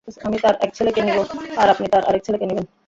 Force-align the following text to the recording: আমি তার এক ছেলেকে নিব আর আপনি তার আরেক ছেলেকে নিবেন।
আমি 0.27 0.37
তার 0.43 0.55
এক 0.61 0.71
ছেলেকে 0.77 1.01
নিব 1.01 1.17
আর 1.57 1.67
আপনি 1.73 1.85
তার 1.93 2.03
আরেক 2.09 2.21
ছেলেকে 2.25 2.45
নিবেন। 2.47 2.65